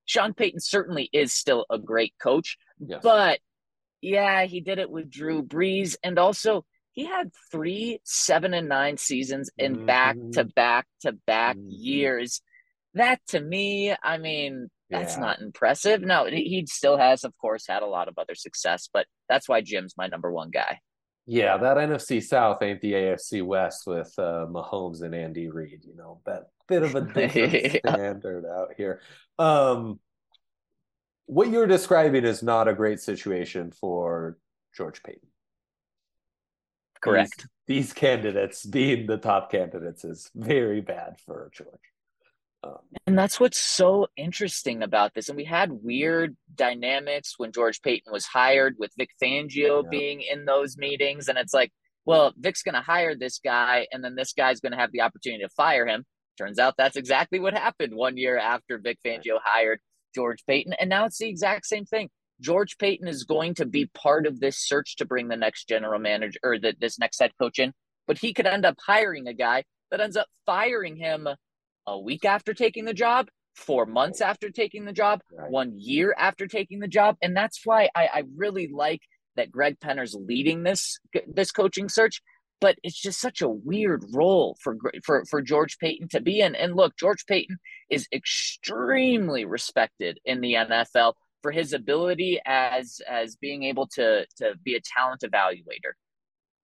[0.06, 3.00] Sean Payton certainly is still a great coach, Yes.
[3.04, 3.40] but
[4.02, 5.96] yeah, he did it with Drew Brees.
[6.04, 6.66] And also,
[7.00, 11.68] he had three seven and nine seasons in back to back to back Mhm.
[11.70, 12.42] years.
[12.94, 15.22] That to me, I mean, that's Yeah.
[15.22, 16.02] not impressive.
[16.02, 19.48] No, he he still has, of course, had a lot of other success, but that's
[19.48, 20.80] why Jim's my number one guy.
[21.26, 25.86] Yeah, that NFC South ain't the AFC West with uh, Mahomes and Andy Reid.
[25.86, 27.54] You know, that bit of a different
[27.86, 27.94] Yeah.
[27.94, 29.02] standard out here.
[29.38, 30.00] Um,
[31.28, 34.38] what you're describing is not a great situation for
[34.76, 35.30] George Paton.
[37.02, 37.48] Correct.
[37.68, 41.70] These, these candidates being the top candidates is very bad for George.
[42.64, 45.30] Um, And that's what's so interesting about this.
[45.30, 49.90] And we had weird dynamics when George Paton was hired with Vic Fangio Yeah.
[49.90, 51.30] being in those meetings.
[51.30, 51.72] And it's like,
[52.06, 55.02] well, Vic's going to hire this guy, and then this guy's going to have the
[55.02, 56.06] opportunity to fire him.
[56.38, 59.80] Turns out that's exactly what happened one year after Vic Fangio hired
[60.16, 60.74] George Paton.
[60.80, 62.10] And now it's the exact same thing.
[62.42, 66.00] George Paton is going to be part of this search to bring the next general
[66.00, 67.74] manager or the, this next head coach in,
[68.08, 71.28] but he could end up hiring a guy that ends up firing him
[71.88, 76.48] a week after taking the job, four months after taking the job, one year after
[76.48, 79.02] taking the job, and that's why I, I really like
[79.36, 82.22] that Greg Penner's leading this this coaching search.
[82.62, 86.56] But it's just such a weird role for for for George Paton to be in.
[86.56, 87.58] And look, George Paton
[87.90, 94.54] is extremely respected in the NFL for his ability as as being able to to
[94.64, 95.94] be a talent evaluator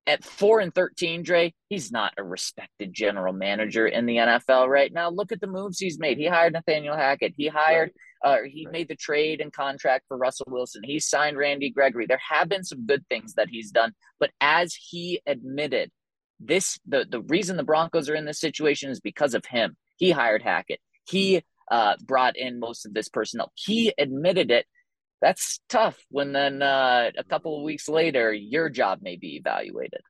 [0.08, 4.94] at four and 13, Dre, he's not a respected general manager in the NFL right
[4.94, 5.10] now.
[5.10, 6.18] Look at the moves he's made.
[6.18, 7.34] He hired Nathaniel Hackett.
[7.36, 7.92] He hired,
[8.24, 8.74] uh, he Right.
[8.74, 10.84] made the trade and contract for Russell Wilson.
[10.84, 12.06] He signed Randy Gregory.
[12.06, 15.92] There have been some good things that he's done, but as he admitted,
[16.40, 19.76] this the the reason the Broncos are in this situation is because of him.
[19.96, 20.82] He hired Hackett.
[21.08, 23.52] He uh, brought in most of this personnel.
[23.56, 24.66] He admitted it.
[25.22, 30.02] That's tough when then uh, a couple of weeks later your job may be evaluated.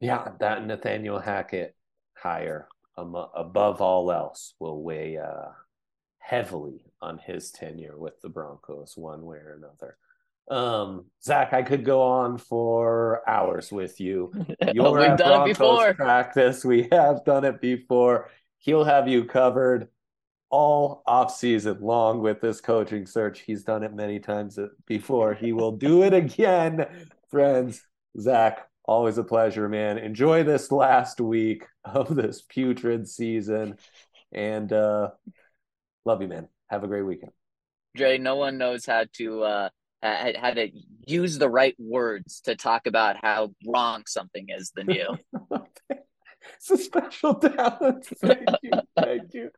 [0.00, 1.74] Yeah, that Nathaniel Hackett
[2.16, 5.50] hire um, above all else will weigh uh,
[6.18, 9.96] heavily on his tenure with the Broncos, one way or another.
[10.48, 14.32] Um, Zac, I could go on for hours with you.
[14.72, 15.94] You're We've done it before.
[15.94, 16.64] practice.
[16.64, 18.30] We have done it before.
[18.58, 19.88] He'll have you covered
[20.50, 23.40] all off season long with this coaching search.
[23.40, 25.34] He's done it many times before.
[25.34, 26.86] He will do it again,
[27.30, 27.82] friends.
[28.18, 29.98] Zac, always a pleasure, man.
[29.98, 33.76] Enjoy this last week of this putrid season,
[34.32, 35.10] and uh,
[36.04, 36.48] love you, man.
[36.68, 37.32] Have a great weekend.
[37.94, 39.68] Dre, no one knows how to uh
[40.02, 40.68] how to
[41.06, 45.16] use the right words to talk about how wrong something is than you.
[46.54, 48.06] it's a special talent.
[48.18, 48.70] Thank you.
[48.96, 49.50] Thank you.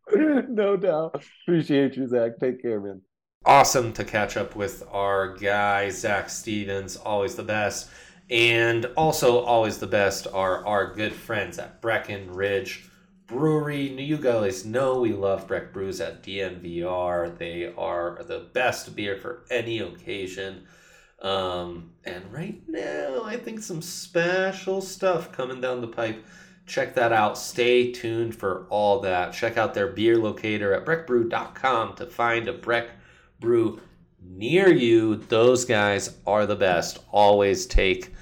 [0.49, 1.23] No doubt.
[1.43, 2.39] Appreciate you, Zac.
[2.39, 3.03] Take care, man.
[3.45, 6.97] Awesome to catch up with our guy, Zac Stevens.
[6.97, 7.89] Always the best.
[8.31, 12.91] And also, always the best are our good friends at Breckenridge
[13.27, 13.89] Brewery.
[14.03, 17.39] You guys know we love Breck Brews at DNVR.
[17.39, 20.67] They are the best beer for any occasion.
[21.21, 26.25] Um, and right now, I think some special stuff coming down the pipe.
[26.69, 27.39] Check that out.
[27.39, 29.33] Stay tuned for all that.
[29.33, 32.91] Check out their beer locator at breckbrew.com to find a Breck
[33.41, 33.81] Brew
[34.23, 35.17] near you.
[35.17, 36.99] Those guys are the best.
[37.11, 38.13] Always take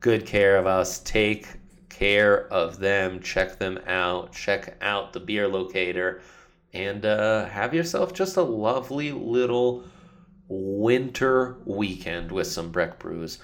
[0.00, 0.98] good care of us.
[0.98, 1.46] Take
[1.88, 3.20] care of them.
[3.20, 4.32] Check them out.
[4.32, 6.20] Check out the beer locator.
[6.72, 9.84] And uh, have yourself just a lovely little
[10.48, 13.38] winter weekend with some Breck Brews.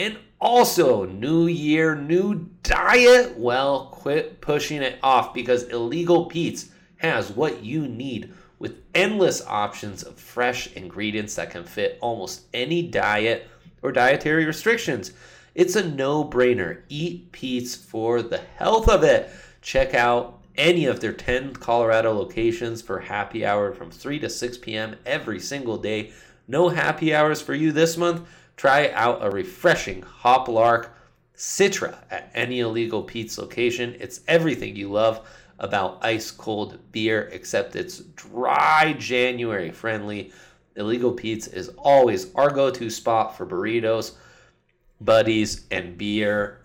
[0.00, 3.36] And also, new year, new diet.
[3.36, 10.02] Well, quit pushing it off because Illegal Pete's has what you need with endless options
[10.02, 13.46] of fresh ingredients that can fit almost any diet
[13.82, 15.12] or dietary restrictions.
[15.54, 16.80] It's a no brainer.
[16.88, 19.28] Eat Pete's for the health of it.
[19.60, 24.56] Check out any of their 10 Colorado locations for happy hour from 3 to 6
[24.56, 24.96] p.m.
[25.04, 26.12] every single day.
[26.48, 28.26] No happy hours for you this month?
[28.60, 30.90] Try out a refreshing Hoplark
[31.34, 33.96] Citra at any illegal Pete's location.
[33.98, 35.26] It's everything you love
[35.58, 40.30] about ice cold beer, except it's dry January friendly.
[40.76, 44.16] Illegal Pete's is always our go to spot for burritos,
[45.00, 46.60] buddies, and beer.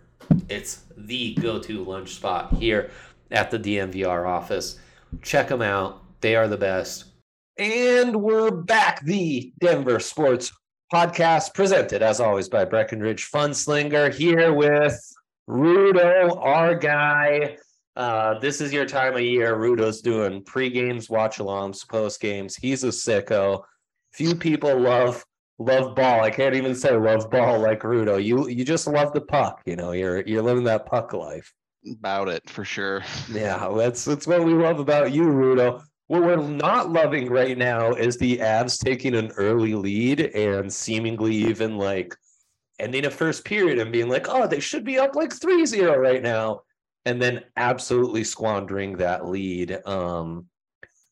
[0.49, 2.91] It's the go to lunch spot here
[3.31, 4.79] at the DNVR office.
[5.21, 7.05] Check them out, they are the best.
[7.57, 10.51] And we're back, the Denver Sports
[10.93, 14.95] Podcast, presented as always by Breckenridge Funslinger, here with
[15.49, 17.57] Rudo, our guy.
[17.95, 19.55] Uh, this is your time of year.
[19.55, 22.55] Rudo's doing pre-games, watch alongs, post games.
[22.55, 23.63] He's a sicko.
[24.13, 25.25] Few people love
[25.57, 26.21] love ball.
[26.21, 28.23] I can't even say love ball like Rudo.
[28.23, 29.61] You you just love the puck.
[29.65, 31.51] You know, you're you're living that puck life.
[31.89, 33.03] about it for sure.
[33.31, 35.81] Yeah, that's that's what we love about you, Rudo.
[36.07, 41.33] What we're not loving right now is the Avs taking an early lead and seemingly
[41.33, 42.15] even like
[42.79, 46.21] ending a first period and being like, oh, they should be up like 3-0 right
[46.21, 46.61] now.
[47.05, 49.79] And then absolutely squandering that lead.
[49.85, 50.47] Um,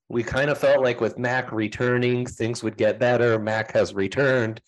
[0.10, 3.40] we kind of felt like with Mac returning, things would get better.
[3.40, 4.62] Mac has returned,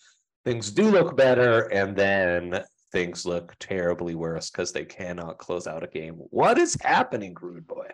[0.43, 5.83] things do look better, and then things look terribly worse because they cannot close out
[5.83, 6.15] a game.
[6.15, 7.87] What is happening, Rude Boy?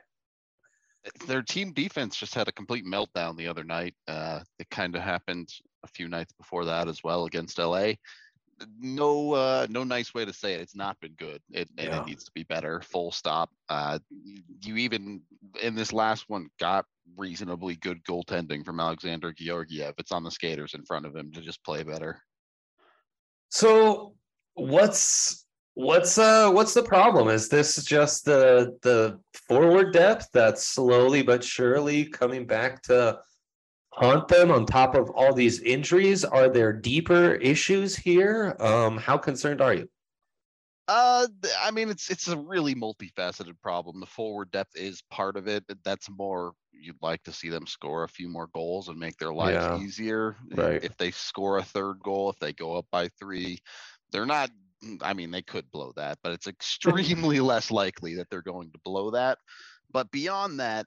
[1.25, 3.95] Their team defense just had a complete meltdown the other night.
[4.07, 5.49] Uh, it kind of happened
[5.83, 7.93] a few nights before that as well against LA.
[8.79, 10.61] No, uh, no nice way to say it.
[10.61, 11.41] It's not been good.
[11.51, 12.81] It, and it needs to be better.
[12.81, 13.49] Full stop.
[13.69, 13.97] Uh,
[14.61, 15.21] you even
[15.61, 16.85] in this last one got
[17.17, 19.95] reasonably good goaltending from Alexander Georgiev.
[19.97, 22.21] It's on the skaters in front of him to just play better.
[23.49, 24.13] So
[24.53, 25.40] what's
[25.73, 27.27] what's uh what's the problem?
[27.27, 33.19] Is this just the the forward depth that's slowly but surely coming back to
[33.93, 36.23] haunt them on top of all these injuries?
[36.23, 38.55] Are there deeper issues here?
[38.59, 39.89] Um, how concerned are you?
[40.87, 41.27] Uh,
[41.61, 43.99] I mean, it's it's a really multifaceted problem.
[43.99, 45.63] The forward depth is part of it.
[45.67, 49.15] but That's more you'd like to see them score a few more goals and make
[49.17, 50.35] their lives Yeah, easier.
[50.53, 50.83] Right.
[50.83, 53.59] If they score a third goal, if they go up by three,
[54.11, 54.49] they're not.
[54.83, 56.47] Mm, I mean, they could blow that, but it's
[57.27, 59.37] extremely less likely that they're going to blow that.
[59.91, 60.85] But beyond that,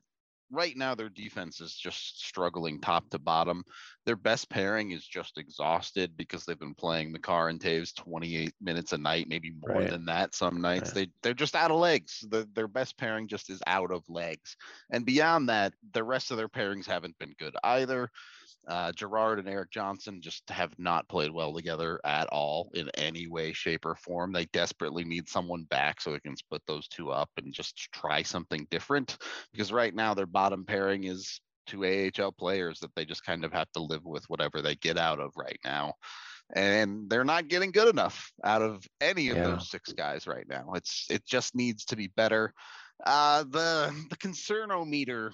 [0.51, 3.65] right now their defense is just struggling top to bottom.
[4.07, 8.93] Their best pairing is just exhausted because they've been playing Makar and Toews 28 minutes
[8.93, 9.91] a night, maybe more Right.
[9.91, 10.95] than that some nights.
[10.95, 11.07] Right.
[11.07, 12.25] They they're just out of legs.
[12.29, 14.57] The, their best pairing just is out of legs.
[14.91, 18.11] And beyond that, the rest of their pairings haven't been good either.
[18.67, 23.27] Uh, Girard and Erik Johnson just have not played well together at all in any
[23.27, 24.33] way, shape, or form.
[24.33, 28.23] They desperately need someone back so they can split those two up and just try
[28.23, 29.19] something different.
[29.53, 33.53] Because right now their bottom pairing is two AHL players that they just kind of
[33.53, 35.95] have to live with whatever they get out of right now.
[36.55, 39.45] And they're not getting good enough out of any of Yeah.
[39.45, 40.73] those six guys right now.
[40.75, 42.53] It's it just needs to be better.
[43.05, 45.33] Uh the the concernometer,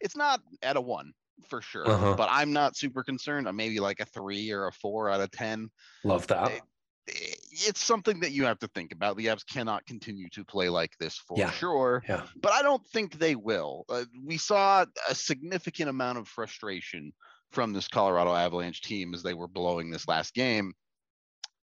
[0.00, 1.12] it's not at a one
[1.48, 2.14] for sure, Uh-huh.
[2.16, 3.48] but I'm not super concerned.
[3.48, 5.70] I'm maybe like a three or a four out of ten
[6.04, 6.52] Love that.
[6.52, 6.60] i-
[7.06, 9.16] it's something that you have to think about.
[9.18, 11.50] The Avs cannot continue to play like this for Yeah.
[11.50, 12.26] sure, Yeah.
[12.36, 13.84] but I don't think they will.
[13.90, 17.12] Uh, we saw a significant amount of frustration
[17.52, 20.72] from this Colorado Avalanche team as they were blowing this last game.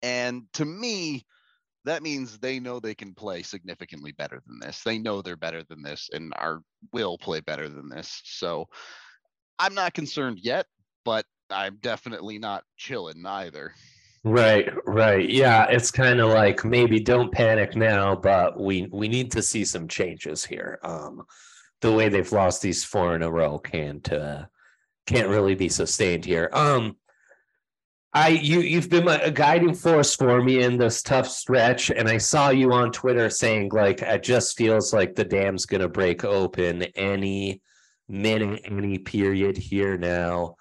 [0.02, 1.26] And to me,
[1.86, 4.84] that means they know they can play significantly better than this.
[4.84, 8.22] They know they're better than this and are will play better than this.
[8.26, 8.68] So
[9.60, 10.66] I'm not concerned yet,
[11.06, 13.74] but I'm definitely not chilling either.
[14.24, 15.30] Right, right.
[15.30, 19.64] Yeah, it's kind of like maybe don't panic now, but we we need to see
[19.64, 20.80] some changes here.
[20.84, 21.24] Um
[21.82, 24.46] the way they've lost these four in a row can't uh
[25.06, 26.50] can't really be sustained here.
[26.52, 26.98] Um
[28.14, 32.18] I you you've been a guiding force for me in this tough stretch and I
[32.18, 36.84] saw you on Twitter saying like it just feels like the dam's to break open
[36.96, 37.62] any
[38.10, 40.56] minute any period here now.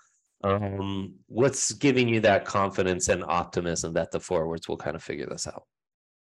[0.44, 5.26] Um, what's giving you that confidence and optimism that the forwards will kind of figure
[5.26, 5.64] this out?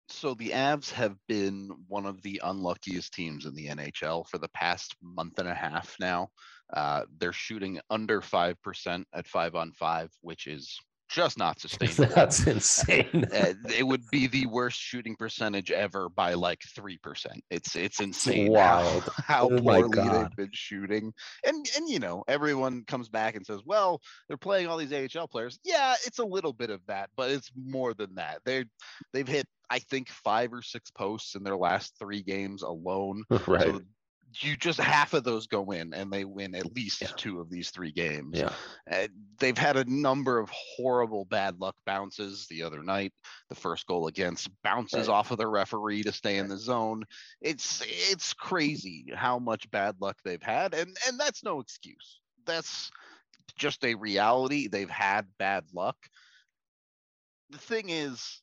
[0.07, 4.49] So the Avs have been one of the unluckiest teams in the NHL for the
[4.49, 6.29] past month and a half now.
[6.73, 10.77] Uh, they're shooting under 5% at five on five, which is
[11.09, 12.05] just not sustainable.
[12.15, 13.25] That's insane.
[13.35, 16.97] Uh, it would be the worst shooting percentage ever by like 3%.
[17.49, 19.03] It's it's insane wild.
[19.03, 21.11] how, how Oh poorly they've been shooting.
[21.45, 25.27] And and you know, everyone comes back and says, "Well, they're playing all these AHL
[25.27, 28.39] players." Yeah, it's a little bit of that, but it's more than that.
[28.45, 28.65] They
[29.11, 33.23] they've hit I think 5 or 6 posts in their last 3 games alone.
[33.47, 33.63] right.
[33.63, 33.81] So
[34.43, 37.07] you just half of those go in and they win at least Yeah.
[37.15, 38.37] two of these three games.
[38.37, 38.53] Yeah.
[38.89, 39.07] Uh,
[39.39, 43.13] they've had a number of horrible bad luck bounces the other night.
[43.49, 45.13] The first goal against bounces Right.
[45.13, 47.03] off of the referee to stay in the zone.
[47.41, 52.19] It's it's crazy how much bad luck they've had, and and that's no excuse.
[52.45, 52.91] That's
[53.55, 54.67] just a reality.
[54.67, 55.97] They've had bad luck.
[57.51, 58.41] The thing is,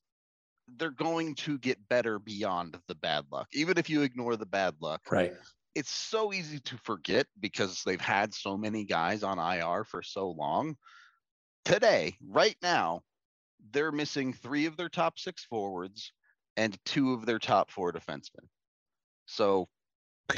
[0.76, 3.48] they're going to get better beyond the bad luck.
[3.52, 5.34] Even if you ignore the bad luck, Right.
[5.74, 10.30] It's so easy to forget because they've had so many guys on IR for so
[10.30, 10.76] long.
[11.64, 13.02] Today, right now,
[13.70, 16.12] they're missing three of their top six forwards
[16.56, 18.48] and two of their top four defensemen.
[19.26, 19.68] So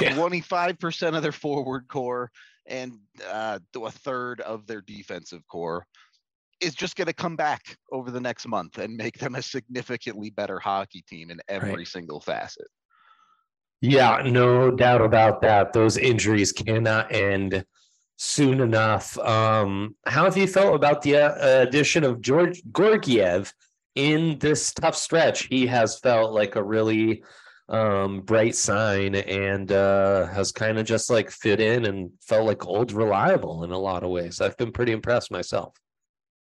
[0.01, 0.14] Yeah.
[0.14, 2.31] 25% of their forward core
[2.66, 5.87] and uh, a third of their defensive core
[6.61, 10.31] is just going to come back over the next month and make them a significantly
[10.31, 12.68] better hockey team in every single facet.
[13.80, 15.72] Yeah, no doubt about that.
[15.72, 17.64] Those injuries cannot end
[18.16, 19.18] soon enough.
[19.18, 23.52] Um, how have you felt about the uh, addition of George Georgiev
[23.94, 25.46] in this tough stretch?
[25.46, 27.22] He has felt like a really
[27.70, 32.66] um bright sign and uh has kind of just like fit in and felt like
[32.66, 34.40] old reliable in a lot of ways.
[34.40, 35.74] I've been pretty impressed myself.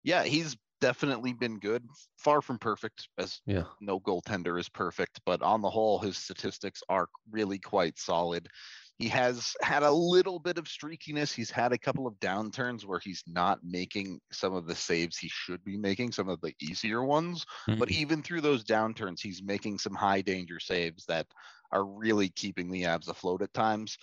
[0.04, 1.88] Yeah, he's definitely been good.
[2.18, 3.68] Far from perfect, as Yeah.
[3.80, 8.50] no goaltender is perfect, but on the whole, his statistics are really quite solid.
[8.98, 11.34] He has had a little bit of streakiness.
[11.34, 15.30] He's had a couple of downturns where he's not making some of the saves he
[15.30, 17.46] should be making, some of the easier ones.
[17.80, 21.28] But even through those downturns, he's making some high danger saves that
[21.72, 23.98] are really keeping the Avs afloat at times.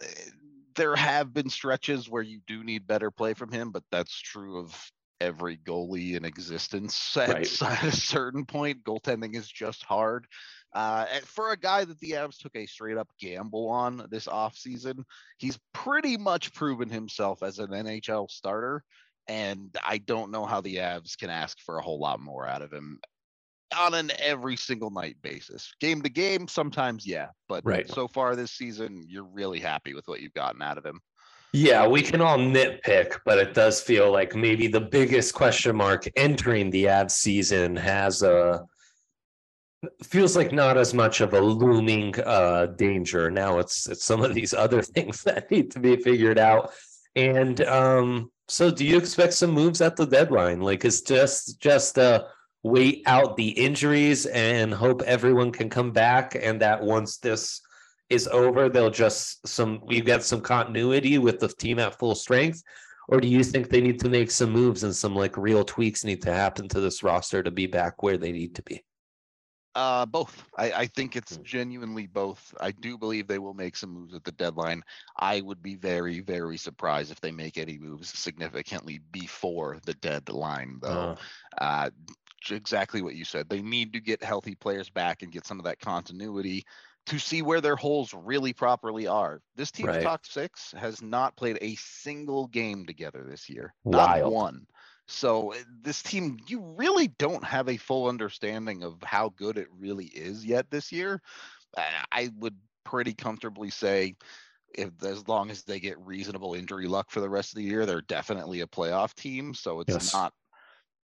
[0.00, 0.30] Eh,
[0.76, 4.58] There have been stretches where you do need better play from him, but that's true
[4.60, 7.62] of every goalie in existence at, Right.
[7.82, 8.84] a certain point.
[8.84, 10.26] Goaltending is just hard.
[10.72, 15.04] Uh, for a guy that the Avs took a straight up gamble on this offseason,
[15.38, 18.82] he's pretty much proven himself as an NHL starter.
[19.26, 22.62] And I don't know how the Avs can ask for a whole lot more out
[22.62, 23.00] of him
[23.76, 25.72] on an every single night basis.
[25.80, 27.28] Game to game, sometimes, yeah.
[27.48, 27.88] But Right.
[27.90, 31.00] so far this season, you're really happy with what you've gotten out of him.
[31.58, 36.06] Yeah, we can all nitpick, but it does feel like maybe the biggest question mark
[36.14, 38.66] entering the ad season has a
[40.04, 43.30] feels like not as much of a looming uh danger.
[43.30, 46.72] Now it's it's some of these other things that need to be figured out.
[47.14, 50.60] And um so do you expect some moves at the deadline?
[50.60, 52.24] Like it's just just uh
[52.64, 57.62] wait out the injuries and hope everyone can come back and that once this
[58.08, 62.62] is over, they'll just some we get some continuity with the team at full strength?
[63.08, 66.04] Or do you think they need to make some moves and some like real tweaks
[66.04, 68.84] need to happen to this roster to be back where they need to be?
[69.76, 70.42] Uh, both.
[70.56, 71.42] I, I think it's Mm.
[71.42, 72.54] genuinely both.
[72.60, 74.82] I do believe they will make some moves at the deadline.
[75.18, 80.78] I would be very, very surprised if they make any moves significantly before the deadline,
[80.80, 80.88] though.
[80.88, 81.16] Uh,
[81.58, 81.90] Uh,
[82.50, 83.48] exactly what you said.
[83.48, 86.64] They need to get healthy players back and get some of that continuity
[87.06, 89.40] to see where their holes really properly are.
[89.54, 90.02] This team's Right.
[90.02, 93.74] top six has not played a single game together this year.
[93.84, 94.66] Not one.
[95.08, 99.68] So uh, this team, you really don't have a full understanding of how good it
[99.70, 101.22] really is yet this year.
[101.76, 104.16] I- would pretty comfortably say
[104.74, 107.86] if as long as they get reasonable injury luck for the rest of the year,
[107.86, 109.54] they're definitely a playoff team.
[109.54, 110.12] So it's Yes.
[110.12, 110.34] not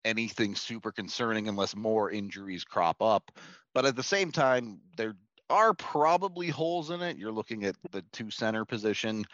[0.04, 3.38] anything super concerning unless more injuries crop up.
[3.74, 5.14] But at the same time, there
[5.52, 7.18] are probably holes in it.
[7.18, 9.24] You're looking at the two center position.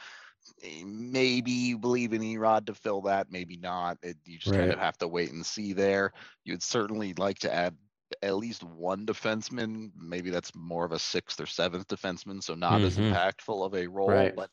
[0.62, 3.98] eh, Maybe you believe in E-Rod to fill that, maybe not.
[4.02, 6.12] It, you just kind of have to wait and see there.
[6.44, 7.76] You'd certainly like to add
[8.22, 9.90] at least one defenseman.
[9.96, 13.10] Maybe that's more of a sixth or seventh defenseman, so not as Mhm.
[13.12, 14.08] impactful of a role.
[14.08, 14.34] Right.
[14.34, 14.50] But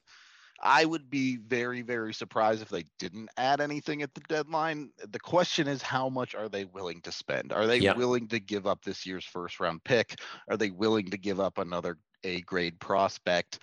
[0.62, 4.92] I would be very, very surprised if they didn't add anything at the deadline.
[5.10, 7.52] The question is, how much are they willing to spend?
[7.52, 7.98] Are they Yep.
[7.98, 10.20] willing to give up this year's first round pick?
[10.50, 13.60] Are they willing to give up another A grade prospect?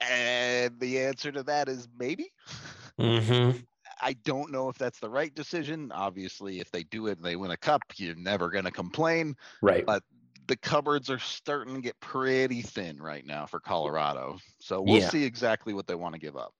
[0.00, 2.32] And the answer to that is maybe.
[2.98, 3.66] mhm.
[4.00, 5.92] I don't know if that's the right decision.
[5.92, 9.36] Obviously, if they do it and they win a cup, you're never going to complain.
[9.60, 9.86] Right.
[9.86, 10.02] But
[10.46, 14.38] the cupboards are starting to get pretty thin right now for Colorado.
[14.60, 15.08] So we'll Yeah.
[15.08, 16.52] see exactly what they want to give up.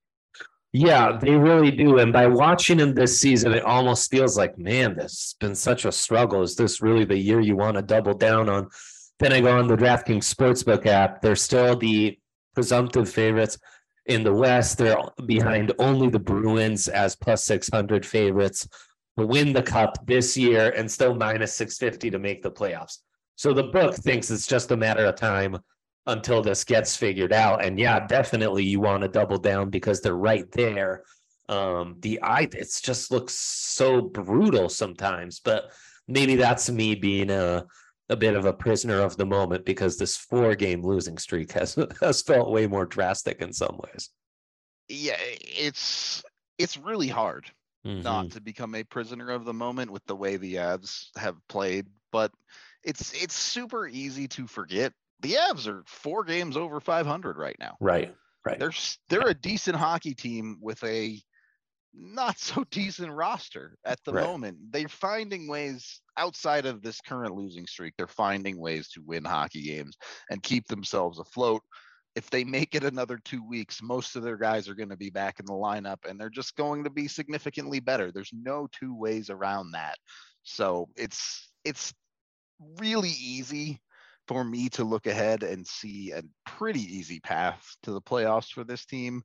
[0.73, 1.99] Yeah, they really do.
[1.99, 5.85] And by watching him this season, it almost feels like, man, this has been such
[5.85, 6.43] a struggle.
[6.43, 8.69] Is this really the year you want to double down on?
[9.19, 11.21] Then I go on the DraftKings Sportsbook app.
[11.21, 12.19] They're still the
[12.55, 13.59] presumptive favorites
[14.07, 14.79] in the West.
[14.79, 18.67] They're behind only the Bruins as plus 600 favorites
[19.19, 22.99] to win the cup this year and still minus 650 to make the playoffs.
[23.37, 25.59] So the book thinks it's just a matter of time
[26.07, 27.65] until this gets figured out.
[27.65, 31.05] And yeah, definitely you want to double down because they're right there.
[31.49, 35.73] Um, the eye, it's just looks so brutal sometimes, but
[36.09, 37.67] maybe that's me being a
[38.09, 41.77] a bit of a prisoner of the moment because this four game losing streak has
[42.01, 44.11] has felt way more drastic in some ways.
[44.89, 46.23] Yeah, it's
[46.59, 47.51] it's really hard
[47.87, 48.03] Mhm.
[48.03, 51.87] not to become a prisoner of the moment with the way the Avs have played,
[52.13, 52.31] but
[52.85, 54.93] it's it's super easy to forget.
[55.21, 57.77] The Avs are four games over 500 right now.
[57.81, 58.15] Right,
[58.45, 58.59] right.
[58.59, 58.73] They're
[59.09, 61.21] they're a decent hockey team with a
[61.95, 64.25] not so decent roster at the Right.
[64.25, 64.59] moment.
[64.71, 67.95] They're finding ways outside of this current losing streak.
[67.97, 69.97] They're finding ways to win hockey games
[70.31, 71.63] and keep themselves afloat.
[72.15, 75.09] If they make it another two weeks, most of their guys are going to be
[75.09, 78.13] back in the lineup and they're just going to be significantly better.
[78.13, 79.97] There's no two ways around that.
[80.43, 81.95] So it's it's
[82.79, 83.81] really easy
[84.29, 88.65] for me to look ahead and see a pretty easy path to the playoffs for
[88.65, 89.23] this team.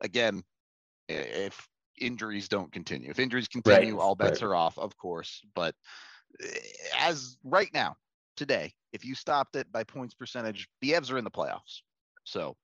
[0.00, 0.42] Again,
[1.08, 1.68] if
[2.00, 4.48] injuries don't continue, if injuries continue, all bets right.
[4.48, 5.42] are off, of course.
[5.54, 5.74] But
[6.42, 6.58] eh,
[6.98, 7.96] as right now,
[8.36, 11.82] today, if you stopped it by points percentage, the Avs are in the playoffs.
[12.24, 12.56] So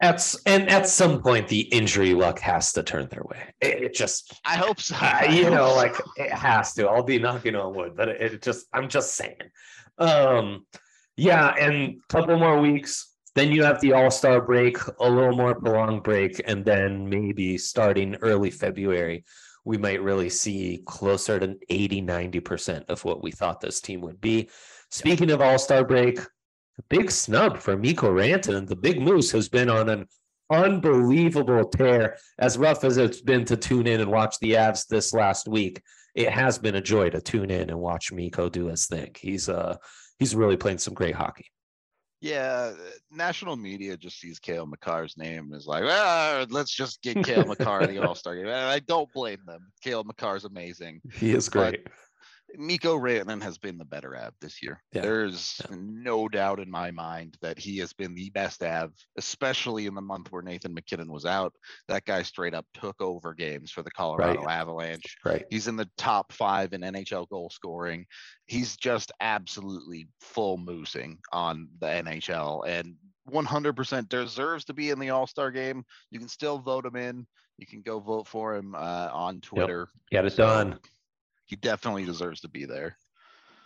[0.00, 3.52] At and at some point the injury luck has to turn their way.
[3.60, 4.94] It, it just I hope so.
[4.98, 5.76] I you hope know, so.
[5.76, 6.86] like it has to.
[6.86, 9.36] I'll be knocking on wood, but it, it just I'm just saying.
[9.98, 10.66] Um,
[11.16, 15.36] yeah, and a couple more weeks, then you have the All Star break, a little
[15.36, 19.24] more prolonged break, and then maybe starting early February,
[19.64, 24.00] we might really see closer to 80, 90 percent of what we thought this team
[24.02, 24.48] would be.
[24.90, 26.20] Speaking of All Star break,
[26.78, 28.66] a big snub for Mikko Rantanen.
[28.66, 30.06] The Big Moose has been on an
[30.50, 32.16] unbelievable tear.
[32.38, 35.82] As rough as it's been to tune in and watch the Avs this last week,
[36.14, 39.10] it has been a joy to tune in and watch Mikko do his thing.
[39.18, 39.76] He's uh
[40.18, 41.46] he's really playing some great hockey.
[42.20, 42.72] Yeah,
[43.12, 47.44] national media just sees Cale Makar's name and is like, ah, let's just get Cale
[47.44, 48.46] Makar in the All Star game.
[48.46, 49.70] And I don't blame them.
[49.84, 51.00] Cale Makar's amazing.
[51.14, 51.86] He is But- great.
[52.56, 54.82] Mikko Rantanen has been the better Av this year.
[54.92, 55.76] Yeah, There's yeah.
[55.78, 60.00] no doubt in my mind that he has been the best Av, especially in the
[60.00, 61.52] month where Nathan MacKinnon was out.
[61.88, 65.16] That guy straight up took over games for the Colorado Avalanche.
[65.24, 65.44] Right.
[65.50, 68.06] He's in the top five in NHL goal scoring.
[68.46, 72.94] He's just absolutely full moosing on the NHL and
[73.30, 75.84] 100% deserves to be in the All Star game.
[76.10, 77.26] You can still vote him in.
[77.58, 79.88] You can go vote for him uh, on Twitter.
[80.10, 80.78] Get it done.
[81.48, 82.96] He definitely deserves to be there.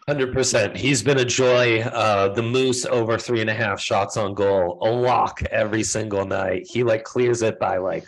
[0.08, 0.76] Hundred percent.
[0.76, 1.80] He's been a joy.
[1.82, 6.24] Uh, the Moose over three and a half shots on goal, a lock every single
[6.24, 6.66] night.
[6.68, 8.04] He like clears it by like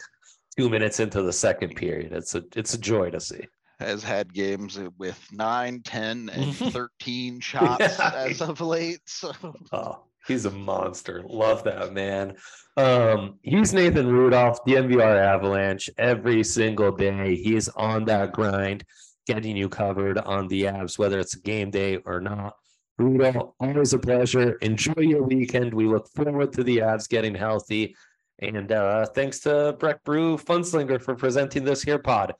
[0.56, 2.12] two minutes into the second period.
[2.12, 3.46] It's a it's a joy to see.
[3.78, 8.12] has had games with nine, 10, and 13 shots Yeah.
[8.16, 9.00] as of late.
[9.06, 9.32] So
[9.72, 11.22] Oh, he's a monster.
[11.28, 12.34] Love that man.
[12.76, 15.88] Um, he's Nathan Rudolph, the DNVR Avalanche.
[15.96, 18.84] Every single day, he's on that grind,
[19.26, 22.54] getting you covered on the Avs, whether it's a game day or not.
[22.98, 24.52] Rudolph, always a pleasure.
[24.62, 25.74] Enjoy your weekend.
[25.74, 27.96] We look forward to the Avs getting healthy.
[28.40, 32.34] And uh, thanks to Breck Brew Funslinger for presenting this here pod.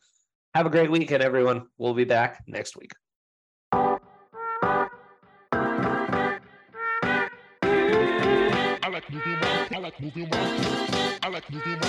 [0.55, 1.67] Have a great weekend, everyone.
[1.79, 2.93] We'll be back next week.
[3.73, 3.99] I
[8.93, 9.39] like moving.
[9.43, 10.29] I like moving.
[10.33, 11.81] I like moving.